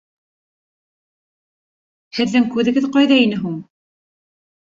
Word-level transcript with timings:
—Һеҙҙең 2.19 2.47
күҙегеҙ 2.55 2.87
ҡайҙа 2.97 3.19
ине 3.27 3.37
һуң? 3.45 3.59